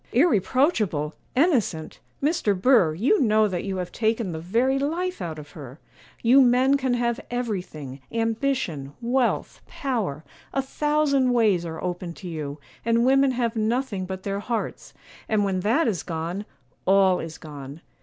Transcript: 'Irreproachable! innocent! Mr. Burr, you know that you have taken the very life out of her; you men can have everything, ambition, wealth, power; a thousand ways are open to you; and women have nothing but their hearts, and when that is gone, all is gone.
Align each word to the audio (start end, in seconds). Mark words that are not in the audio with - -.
'Irreproachable! 0.13 1.13
innocent! 1.35 1.99
Mr. 2.23 2.59
Burr, 2.59 2.95
you 2.95 3.21
know 3.21 3.47
that 3.47 3.63
you 3.63 3.77
have 3.77 3.91
taken 3.91 4.31
the 4.31 4.39
very 4.39 4.79
life 4.79 5.21
out 5.21 5.37
of 5.37 5.51
her; 5.51 5.77
you 6.23 6.41
men 6.41 6.75
can 6.75 6.95
have 6.95 7.19
everything, 7.29 8.01
ambition, 8.11 8.93
wealth, 8.99 9.61
power; 9.67 10.23
a 10.55 10.61
thousand 10.63 11.33
ways 11.33 11.67
are 11.67 11.83
open 11.83 12.15
to 12.15 12.27
you; 12.27 12.59
and 12.83 13.05
women 13.05 13.29
have 13.29 13.55
nothing 13.55 14.07
but 14.07 14.23
their 14.23 14.39
hearts, 14.39 14.95
and 15.29 15.45
when 15.45 15.59
that 15.59 15.87
is 15.87 16.01
gone, 16.01 16.45
all 16.87 17.19
is 17.19 17.37
gone. 17.37 17.79